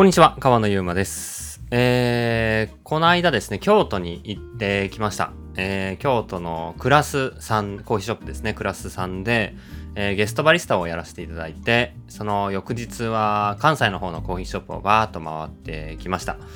[0.00, 1.60] こんにちは、川野ゆうまです。
[1.70, 5.30] えー、この間ですね、京都に行ってきました。
[5.56, 9.54] えー、京都のクラス3、コーヒーショップですね、クラス3で、
[9.96, 16.36] えーゲストバリスタをやらせていただいて、その翌日は関西の方のコーヒーショップをバーっと回ってきました。
[16.36, 16.46] まあ、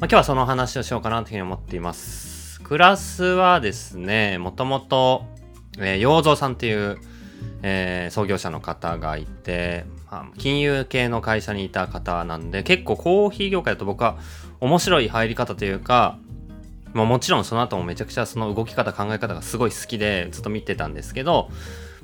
[0.00, 2.62] 今日はその話をしようかなというふうに思っています。
[2.62, 5.26] クラスはですね、もともと、
[5.78, 6.96] えー、洋蔵さんっていう、
[7.62, 14.18] えー創業者の方がいて、まあ金融系の会社にいた方なんで、結構コーヒー業界だと僕は
[14.60, 16.18] 面白い入り方というか、
[16.94, 21.50] まあ、もちろんその後もめちゃくちゃその動き方考え方がすごい好きでずっと見てたんですけど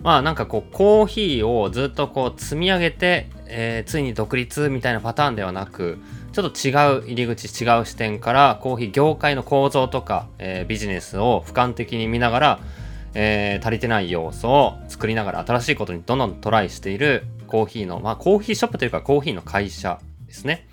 [0.03, 5.99] まあなんかこうコーヒーをずっとこう積み上げて、えーついに独立みたいなパターンではなく
[6.33, 12.61] ちょっと違う入り口違う視点からコーヒー業界の構造とか、えービジネスを俯瞰的に見ながら、
[13.15, 20.69] えー足りてない要素を作りながら新しいことにどんどんトライしているコーヒーのまあコーヒーショップというかコーヒーの会社ですね。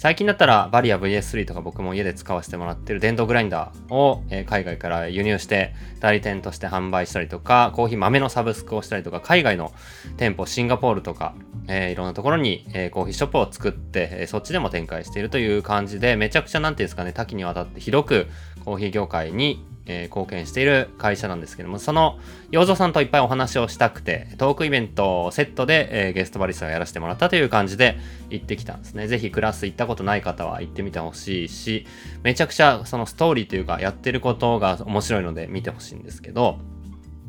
[0.00, 9.74] 最近だったらバリア VS3 とか僕も家で使わせてもらってる電動グラインダーを、え海外から輸入して代理店として販売したりとかコーヒー豆のサブスクをしたりとか海外の
[10.16, 11.34] 店舗シンガポールとか、
[11.68, 18.26] えーいろんなところに、えーコーヒーショップを作って、えーそっちでも展開しているという感じでめちゃくちゃなんていうんですかね多岐にわたって広く
[18.64, 22.18] コーヒー業界に、えー貢献している会社なんですけどもその
[22.50, 27.98] 洋蔵さんといっぱいお話をしたくてトークイベントをセットで、えーゲストバリスタをやらせてもらったという感じで
[28.30, 29.08] 行ってきたんですね。
[29.08, 31.86] ぜひクラス行ったことない方は行ってみてほしいし
[32.22, 36.58] めちゃくちゃそのストーリーというかやってることが面白いので見てほしいんですけど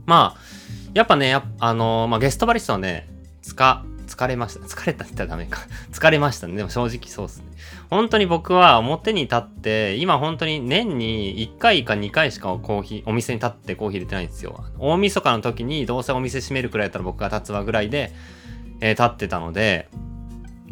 [0.05, 0.39] まあ
[0.93, 3.07] やっぱねやあのーまあ、ゲストバリスタはね
[3.41, 4.65] つか疲れました。
[4.65, 5.61] 疲れたって言ったらダメか。
[5.91, 6.55] 疲れましたね。
[6.55, 7.45] でも正直そうですね。
[7.91, 14.63] 本当に僕は表に立って、今本当に年に1回か2回しかコーヒー、お店に立ってコーヒー入れてないんですよ。
[14.79, 18.13] 大晦日の時にどうせお店閉めるくらいだったら僕が立つわぐらいで、
[18.79, 19.89] えー立ってたので、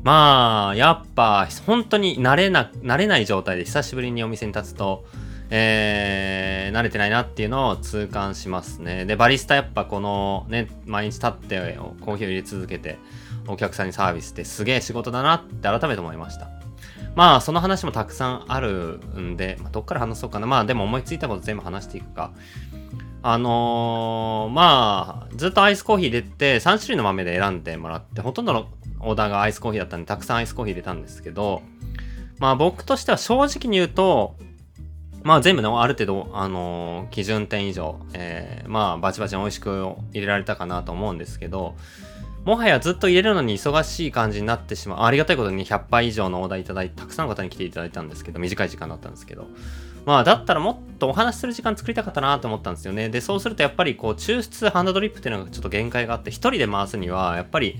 [0.01, 5.03] まあ、やっぱ本当に慣れな、慣れない状態で久しぶりにお店に立つと、
[5.49, 9.03] えー慣れてないなっていうのを痛感しますね。
[9.03, 12.97] で、バリスタやっぱこのね、毎日立ってコーヒーを入れ続けて、
[13.45, 16.58] お客さんにサービスってすげえ仕事だなって改めて思いました。
[17.15, 20.47] まあその話もたくさんあるんで、まあ、どっから話そうかな。
[20.47, 22.31] まあでも思いついたこと全部話していくか。
[23.21, 28.67] あのーまあずっとアイスコーヒー入れて3種類の豆で選んでもらって、ほとんどの
[29.01, 31.61] オーダーがアイスコーヒーだったんで、たくさんアイスコーヒー入れたんですけど、
[32.37, 34.35] まあ僕としては正直に言うと、
[35.23, 41.75] まあ全部ね、ある程度、あのー基準点以上、えーまあバチバチに美味しく入れられたかなと思うんですけど、
[42.45, 45.03] もはやずっと入れるのに忙しい感じになってしまう。
[45.03, 49.47] ありがたいことに100杯以上のオーダーいただいて、たくさんの方に来ていただいたんですけど、短い時間だったんですけど。
[50.05, 53.09] まあ、だったらもっとお話しする時間作りたかったなと思ったんですよね。
[53.09, 57.79] で、そうするとやっぱりこう、抽出ハンドドリップっていうのがちょっと限界があって、一人で回すにはやっぱり、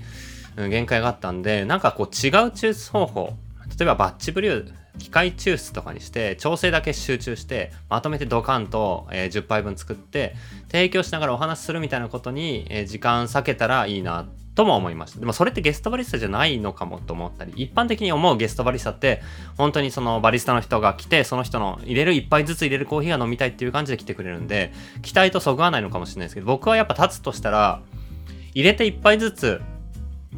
[0.56, 3.32] 限界があったんで、なんかこう、違う抽出方法。
[3.78, 10.34] 例えばバッチブリュー、機械抽出とかにして、調整だけ集中して、まとめてドカンと、えー10杯分作って、
[10.70, 14.26] 提供しながらお話しするみたいなことに、えー時間割けたらいいな
[14.60, 15.20] とも思いました。
[15.20, 19.22] でもそれってゲストバリスタじゃないのかもと思ったり、一般的に思うゲストバリスタって、
[19.56, 27.80] 本当にそのバリスタの人が来て、その人の入れる一杯ずつ入れるコーヒーが飲みたいっていう感じで来てくれるんで、期待とそぐわないのかもしれないですけど、僕はやっぱ立つとしたら、
[28.52, 29.62] 入れて一杯ずつ、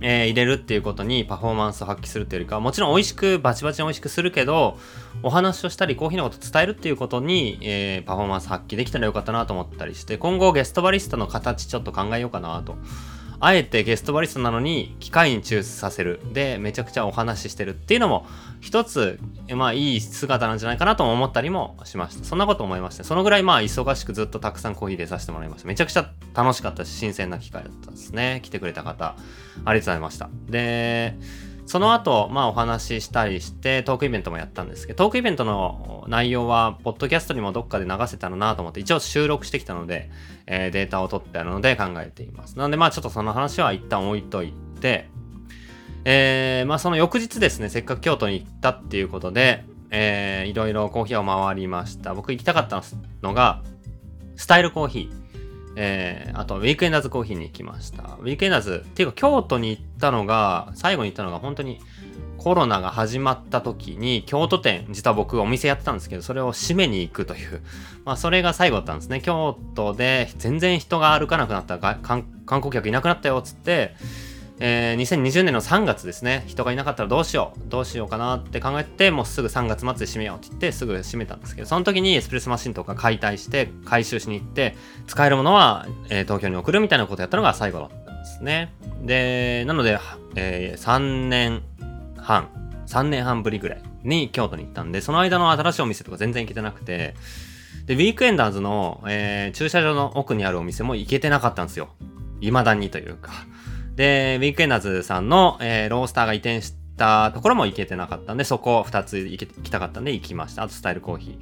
[0.00, 4.78] えー入れるっていうことにパフォーマンスを発揮するっていうよりかもちろん美味しくバチバチに美味しくするけど
[5.22, 12.76] お話をしたりコーヒーのこと伝えるっていうことに、えーパフォーマンス発揮できたらよかったなと思ったりして今後ゲストバリスタの形ちょっと考えようかなと
[13.44, 16.20] あえてゲストバリスタなのに機械に抽出させる。
[16.32, 18.24] でめちゃくちゃお話ししてるっていうのも
[18.60, 19.18] 一つ
[19.56, 22.24] まあいい姿なんじゃないかなとも思ったりもしました。
[22.24, 25.66] そんなこと思いましてそのぐらいまあ忙しくずっとたくさんコーヒー出させてもらいました。
[25.66, 26.84] めちゃくちゃ楽しかった。
[26.84, 28.40] し新鮮な機会だったですね。
[28.44, 29.16] 来てくれた方。
[29.16, 30.30] ありがとうございました。
[30.48, 31.16] で
[31.66, 40.10] その後、まあお話ししたりして、トークイベントもやったんですけど、トークイベントの内容は、ポッドキャストにもどっかで流せたらなと思って、一応収録してきたので、
[40.46, 42.58] えーデータを取ってあるので考えています。
[42.58, 45.08] なので、まあちょっとその話は一旦置いといて、
[46.04, 52.14] えーまあその翌日ですね、せっかく京都に行ったっていうことで、えーいろいろコーヒーを回りました。
[52.14, 52.82] 僕行きたかった
[53.22, 53.62] のが、
[54.36, 55.21] スタイルコーヒー。
[55.76, 58.02] えーあと、ウィークエンダーズコーヒーに行きました。
[58.20, 61.80] ウィークエンダーズ、っていうか、京都に行ったのが、最後に行ったのが、本当に
[62.38, 67.62] コロナが始まった時に、京都店、実は僕お店やってたんですけど、それを閉めに行くという、
[68.04, 69.20] まあ、それが最後だったんですね。
[69.20, 73.94] 京都で全然人が歩かなくなった、観光客いなくなったよっ、つって、
[74.64, 84.76] えー2020年の3月ですね人がいなかったらどうしようどうしようかなって考えてもうすぐ3月末で閉めようって言ってすぐ閉めたんですけどその時にエスプレッソマシンとか解体して回収しに行って
[85.08, 88.72] 使えるものは、えー東京に送るみたいなことをやったのが最後だったんですね
[89.02, 89.98] でなので、
[90.36, 91.62] え3年
[92.16, 92.48] 半
[92.86, 97.14] 3年半ぶりぐらいに京都に行ったんで、その間の新しいお店とか全然行けてなくて、
[97.86, 101.88] で、ウィークエンダーズの、えー、駐車場の奥にあるお店も行けてなかったんですよ。
[102.40, 103.32] 未だにというか。
[103.96, 110.62] で、ウィークエンダーズさんの、えー、ロースターが移転したところも行けてなかったんで、そこ2つ行きたかったんで行きました。
[110.62, 111.38] あとスタイルコーヒ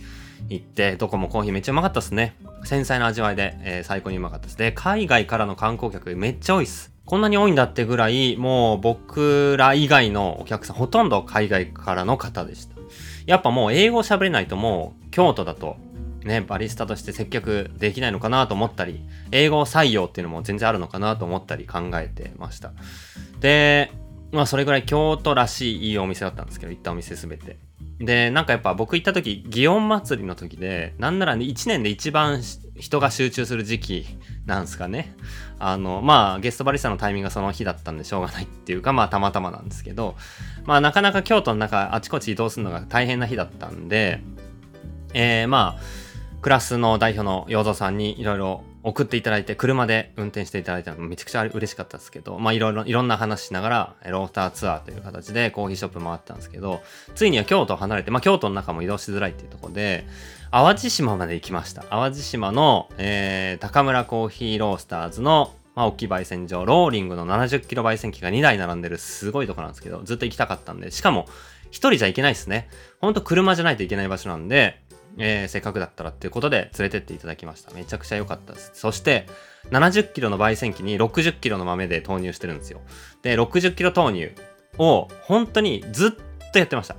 [0.49, 2.37] ー行って、どこもコーヒーめっちゃうまかったっすね。
[2.64, 4.58] 繊細な味わいで、えー、最高にうまかったです。
[4.58, 6.93] で、海外からの観光客めっちゃ多いっす。
[7.05, 12.75] こんなに多いんだってぐらい、もう僕ら以外のお客さん、ほとんど海外からの方でした。
[13.26, 15.76] やっぱもう英語喋れないともう京都だと
[16.25, 19.01] ね、バリスタとして接客できないのかなと思ったり、
[19.31, 22.73] 英語採用っていうのも全然あるのかなと思ったり考えてました。
[23.41, 23.91] で、
[24.33, 27.59] まあそれぐらい京都らしいいいお店だったんですけど、行ったお店すべて。
[27.99, 32.43] で、なんかやっぱ僕行った時、祇園祭りの時で、なんならね、1年で一番
[32.79, 34.07] 人が集中する時期
[34.47, 35.15] なんですかね。
[35.59, 40.17] あの、まあゲストバリスタのタイミングがその日だったんでしょうがないっていうか、まあたまたまなんですけど、
[40.65, 44.23] まあなかなか京都の中あちこち移動するのが大変な日だったんで、
[45.13, 46.10] えー、まあ、
[46.43, 56.81] クラスの代表の洋蔵さんにいろいろ送っていただいて、車で運転していただいたのめちゃくちゃ嬉しかったですけど、まあいろいろ、いろんな話しながら、ローターツアーという形でコーヒーショップ回ったんですけど、
[57.15, 60.07] ついには京都を離れて、まあ京都の中も移動しづらいっていうところで、
[60.51, 61.83] 淡路島まで行きました。
[61.85, 71.29] 淡路島の、えー、高村コーヒーロースターズの、まあ、大きい焙煎所、ローリングの70キロ焙煎機が2台並んでるすごいとこなんですけど、ずっと行きたかったんで、しかも、
[71.71, 72.69] 一人じゃ行けないですね。
[73.01, 74.81] ほんと車じゃないといけない場所なんで、
[75.23, 77.73] えー、せっかくだったらっていうことで連れてっていただきました。
[77.73, 78.73] めちゃくちゃ良かったです。
[78.75, 79.27] そして、
[79.71, 82.81] 70キロの焙煎機に60キロの豆で投入してるんですよ。
[83.23, 84.33] で、60キロ投入
[84.79, 86.11] を本当にずっ
[86.53, 86.97] とやってました。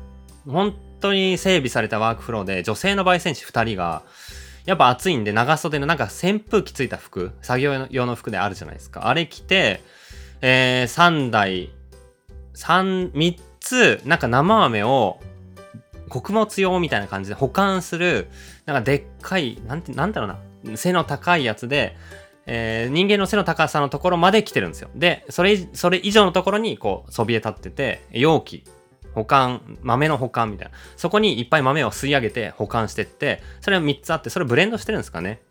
[0.47, 4.03] 本当に整備されたワークフローで女性の焙煎士2人が、
[4.65, 9.07] やっぱ暑いんで長袖のなんか扇風機ついた服、作業用の服であるじゃないですか。
[9.07, 9.81] あれ着て、
[10.41, 11.71] えー、3台、
[12.53, 15.19] 3、3つ、なんか生豆を
[16.11, 18.27] 穀物用みたいな感じで保管する、
[18.65, 21.95] なんかでっかい、なんて、なんだろうな、背の高いやつで、
[22.45, 24.89] えー、人間の背の高さのところまで来てるんですよ。
[24.93, 28.65] で、それ、それ以上のところに、こう、そびえ立ってて、容器、
[29.13, 30.73] 保管、豆の保管みたいな。
[30.97, 35.41] そこにいっぱい豆を吸い上げて保管してって、それは3つあって、それブレンドしてるんですかね。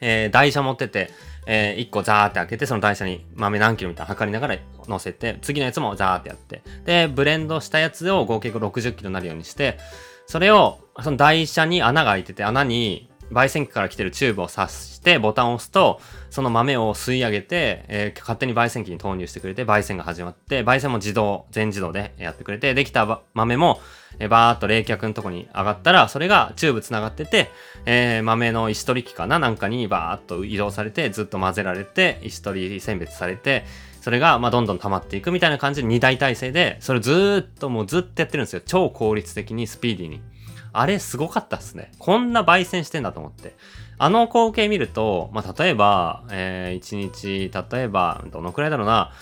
[0.00, 1.10] えー、台車持ってて、
[1.46, 9.78] えー、1個ザーって開けて、その台車に豆何キロみたいな測りながら乗せて、次のやつもザーってやって、で、ブレンドしたやつを合計60キロになるようにして、
[10.26, 16.00] それを、その台車に穴が開いてて、穴に焙煎機から来てるチューブを挿してボタンを押すと、
[16.30, 23.80] その豆を吸い上げて、えー、勝手に焙煎機に投入してくれて、焙煎が始まって、焙煎も自動、全自動でやってくれて、できた豆も、
[24.18, 27.50] えー、バーっと冷却のとこに上がったら、それがチューブ繋がってて、
[27.86, 33.64] えー、豆の石取り機かななんかにバーっと移動されて、ずっと混ぜられて、石取り選別されて、
[34.02, 38.62] それが、ま、どんどん溜まっていくみたいな感じで2大体制で、それずっともうずっとやってるんですよ。
[38.66, 40.31] 超効率的にスピーディーに。
[40.72, 41.92] あれすごかったっすね。
[41.98, 43.54] こんな焙煎してんだと思って。
[43.98, 49.12] あの光景見ると、まあ、例えば、えー、1日、例えば、どのくらいだろうな、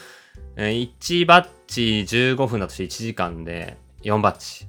[0.56, 4.66] えー、1バッチ15分だとして1時間で4バッチ。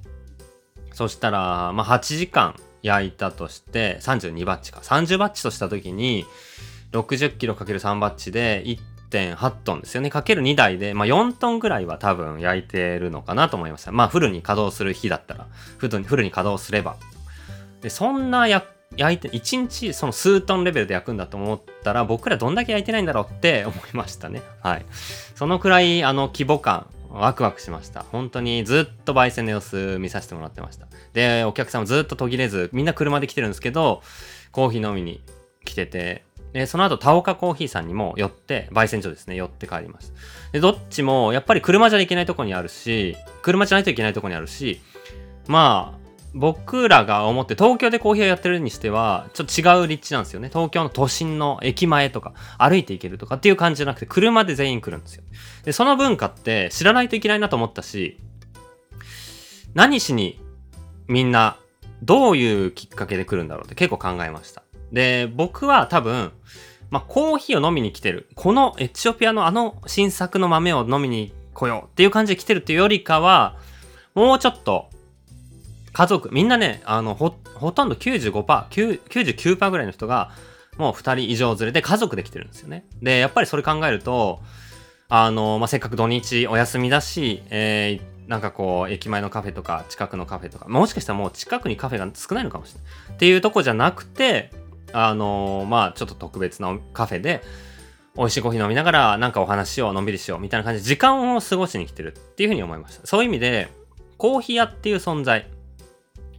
[0.92, 4.80] そしたら、まあ、8時間焼いたとして32バッチか。
[4.80, 6.26] 30バッチとした時に、
[6.92, 8.62] 60キロ ×3 バッチで
[9.12, 10.10] 1.8トンですよね。
[10.10, 13.92] かける2台で、まあ、4トンぐらいは多分焼いてるのかなと思いました。
[13.92, 15.46] まあ、フルに稼働する日だったら、
[15.78, 16.96] フルにフルに稼働すれば。
[17.80, 18.66] で、そんな焼
[18.96, 24.42] 焼いて、1日その数トンレベルで焼くんだと思ったら、僕らどんだけ焼いてないんだろうって 思いましたね。
[24.62, 24.86] はい。
[25.34, 28.04] そのくらい、あの、規模感、ワクワクしました。
[28.10, 30.86] 本当にずっと焙煎の様子見させてもらってました。
[31.12, 34.02] で、お客さんもずっと途切れず、みんな車で来てるんですけど、
[34.50, 35.22] コーヒー飲みに
[35.64, 40.12] 来てて、で、その後、タオカコーヒーさんにも寄って、焙煎所ですね、寄って帰ります。
[40.52, 44.80] で、どっちも、やっぱり車じゃいけないとこにあるし、車じゃないといけないとこにあるし、
[45.48, 46.02] まあ、
[46.34, 50.48] 僕らが思って東京でコーヒーをやってるにしては、ちょっと違う立地なんですよね。
[50.48, 55.24] 東京の都心の駅前とか、歩いて行けるとかっていう感じじゃなくて、車で全員来るんですよ。
[55.64, 58.18] で、その文化って知らないといけないなと思ったし、
[59.74, 60.40] 何しに
[61.08, 61.56] みんな
[62.02, 64.61] どういうきっかけで来るんだろうって結構考えました。
[64.92, 66.32] で、僕は多分、
[66.90, 68.28] まあ、コーヒーを飲みに来てる。
[68.34, 73.56] このエチオピアのあの新作の豆を飲みに来ようっていう感じで来てるっていうよりかは、
[74.14, 74.90] もうちょっと
[75.92, 80.30] 家族、みんなね、あの、ほ、ほとんど95%、99%ぐらいの人が、
[80.78, 82.84] もう2人以上連れて家族で来てるんですよね。
[83.02, 84.40] で、やっぱりそれ考えると、
[85.10, 93.16] あの、まあ、せっかく土日お休みだし、えー、なんかこう、駅前のカフェとか、近くのカフェとか、もしかしたらもう近くにカフェが少ないのかもしれない。
[93.16, 94.50] っていうとこじゃなくて、
[94.92, 97.42] あのまあ、ちょっと特別なカフェで、
[98.16, 103.06] 美味しいコーヒー飲みながら、なんかお話しよう、のんびりしよう、みたいな感じで、時間を過ごしに来てるっていうふうに思いました。
[103.06, 103.68] そういう意味で、
[104.18, 105.48] コーヒー屋っていう存在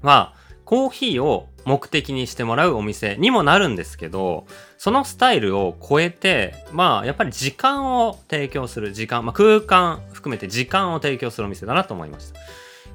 [0.02, 4.46] は、コーヒーを目的にしてもらうお店にもなるんですけど、
[4.78, 12.40] そのスタイルを超えて、まあ、やっぱり時間を提供する時間、まあ、空間含めて時間を提供するお店だなと思いました。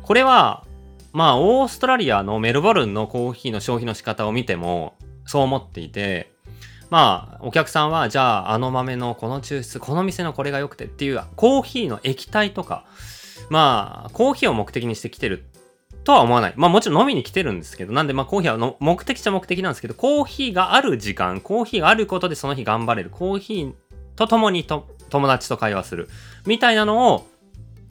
[0.02, 0.64] これは、
[1.12, 4.94] まあ、オーストラリアのメルボルンのコーヒーの消費の仕方を見ても、
[5.28, 6.32] そう思っていて、
[6.88, 12.87] まあ、お客さんは、じゃあ、あの豆のこの抽出、この店のこれが良くてっていう、コーヒーの液体とか、
[13.50, 15.44] まあ、コーヒーを目的にしてきてる
[16.02, 16.54] とは思わない。
[16.56, 23.11] まあもちろん飲みに来てるんですけど、なんでまあコーヒーはの目的っちゃ目的なんですけど、コーヒーがある時間、コーヒーがあることでその日頑張れる。
[23.11, 23.75] コーヒー
[24.16, 26.08] と共にと友達と会話する。
[26.47, 27.28] みたいなのを、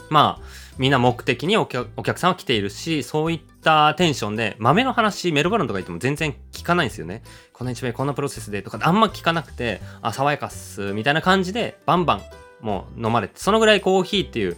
[0.10, 0.46] まあ、
[0.79, 7.21] みんな目的にお客さんは来ているし、そういったテンションで、豆の話、メルボルンとか行っても全然聞かないんですよね。
[7.51, 12.21] この一名こんなプロセスでとかあんま聞かなくて、あ、爽やかっす、みたいな感じで、バンバン
[12.62, 14.55] もう飲まれて、そのぐらいコーヒーっていう、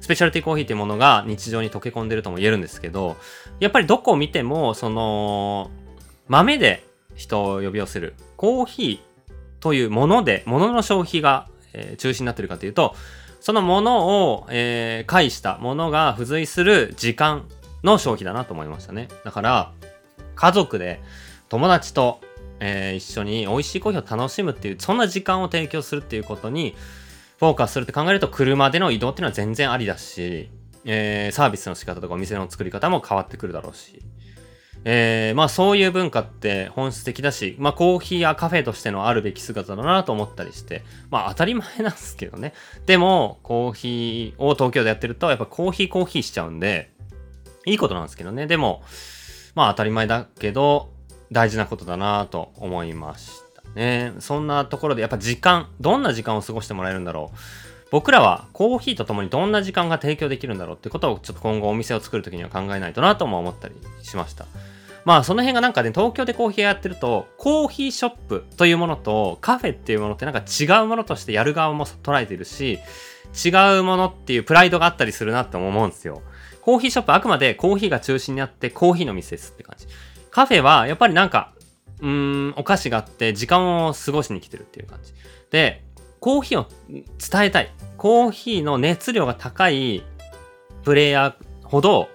[0.00, 3.16] スペシャルティコーヒーっていうものが日常に溶け込んでるとも言えるんですけど、
[3.58, 5.70] やっぱりどこを見ても、その、
[6.28, 12.94] 豆で人を呼び寄せる、コーヒーというもので、ものの消費が、えー、中心になってるかというと、
[13.40, 17.48] そのものを、えー、介したものが付随する時間
[17.82, 19.08] の消費だなと思いましたね。
[19.24, 19.72] だから、
[20.34, 21.00] 家族で
[21.48, 22.20] 友達と、
[22.60, 26.74] えー、一緒に美味しいコーヒーを楽しむっていう、そんな時間を提供するっていうことに、
[27.38, 30.48] フォーカスするって考えると車での移動っていうのは全然ありだし、
[30.84, 34.00] えー、サービスの仕方とかお店の作り方も変わってくるだろうし、
[34.84, 42.52] えー、まあそういう文化って本質的だし、まあコーヒーやカフェとしてのあるべき姿だなと思ったりして、まあ当たり前なんですけどね。
[42.86, 46.91] でも、コーヒーを東京でやってると、やっぱコーヒーコーヒーしちゃうんで、
[47.66, 48.46] いいことなんですけどね。
[48.46, 48.82] でも、
[49.54, 50.90] まあ当たり前だけど、
[51.30, 53.62] 大事なことだなと思いました。
[53.74, 57.36] ね、そんなところでやっぱ時間、どんな時間を過ごしてもらえるんだろう。
[57.90, 64.46] 僕らはコーヒーとともにどんな時間が提供できるんだろうってことをちょっと今後お店を作るときには考えないとなとも思ったりしました。
[65.04, 72.78] まあその辺がなんかね、東京でコーヒーやってると、コーヒーショップというものとカフェっていうものってなんか違うものとしてやる側も捉えてるし、
[73.44, 76.22] 違うものっていうプライドがあったりするなって思うんですよ。
[76.62, 79.86] コーヒーショップあくまでコーヒーが中心にあってコーヒーの店ですって感じ。
[80.30, 81.52] カフェはやっぱりなんか
[82.02, 82.08] うー
[82.50, 85.12] ん、お菓子があって時間を過ごしに来てるっていう感じ。
[85.50, 85.84] で、
[86.20, 87.72] コーヒーを伝えたい。
[87.96, 90.02] コーヒーの熱量が高い
[90.82, 92.08] プレイヤーほど、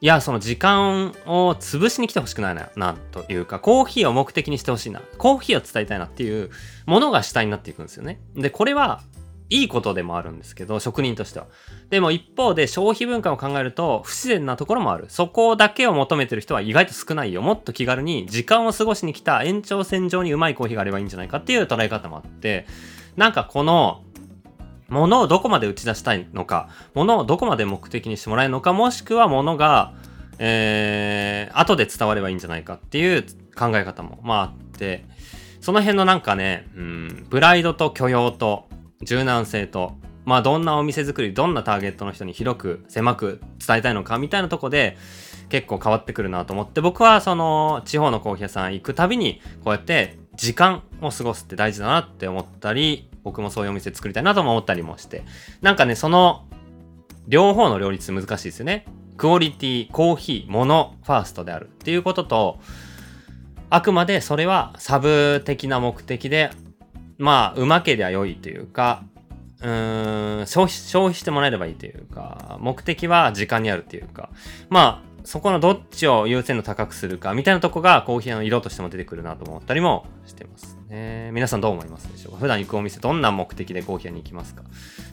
[0.00, 5.02] いや、その時間を潰しに来てほしくないな、な、というか、コーヒーを目的にしてほしいな。
[5.18, 6.50] コーヒーを伝えたいなっていう
[6.86, 8.20] ものが主体になっていくんですよね。
[8.36, 9.02] で、これは、
[9.50, 11.46] いいことでもあるんですけど、職人としては。
[11.90, 15.06] でも一方で消費文化を考えると不自然なところもある。
[15.08, 17.42] そこだけを求めてる人は意外と少ないよ。
[17.42, 22.66] もっと気軽に時間を過ごしに来た延長線上にうまいコーヒーがあればいいんじゃないかっていう捉え方もあって、
[23.16, 24.02] なんかこの、
[24.88, 29.92] ものをどこまで打ち出したいのか、ものをどこまで目的にしてもらえるのか、もしくはものが、
[30.38, 33.22] えー、後で伝わればいいんじゃないかっていう
[33.54, 35.04] 考え方も、まああって、
[35.60, 38.67] その辺のなんかね、うん、プライドと許容と、
[39.02, 44.96] 柔軟性と、まあどんなお店作り、どんなターゲットの人に広く狭く伝えたいのかみたいなとこで
[45.48, 55.24] 結構変わってくるなと思って、僕はその地方のコーヒー屋さん行くたびにこうやって時間を過ごすって大事だなって思ったり、僕もそういうお店作りたいなとも思ったりもして、
[55.62, 56.46] なんかね、その
[57.26, 58.86] 両方の両立難しいですよね。
[59.16, 62.60] クオリティ、コーヒー、もの、ファーストであるっていうことと、
[63.70, 66.50] あくまでそれはサブ的な目的で
[67.18, 69.02] まあ、うまけりゃ良いというか、
[69.60, 74.30] うーん消費、消費してもらえればいいというか、目的は時間にあるっていうか、
[74.70, 81.30] まあ、そこのどっちを優先度高くするかみたいなとこがコーヒーの色としても出てくるなと思ったりもしてますね。
[81.34, 82.38] 皆さんどう思いますでしょうか？
[82.38, 84.62] 普段行くお店どんな目的でコーヒー屋に行きますか？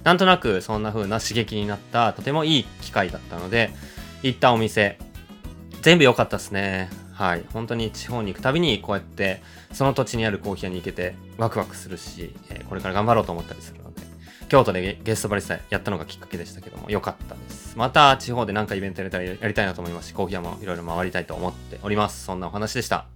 [0.06, 3.72] なんとなくそんな風な刺激になったとてもいい機会だったので、
[4.24, 5.00] 行ったお店、
[5.82, 6.90] 全部良かったですね。
[7.16, 7.46] はい。
[7.54, 9.42] 本当に地方に行くたびにこうやって
[9.72, 14.02] その土地にあるコーヒー屋に行けてワクワクするし、えー、これから頑張ろうと思ったりするので、
[14.50, 17.78] 京都でゲストバリスタやったのがきっかけでしたけども、良かったです。
[17.78, 22.26] また地方で何かイベントやれたらやりたいなと思いますし、コーヒー屋もいろいろ回りたいと思っております。
[22.26, 23.15] そんなお話でした。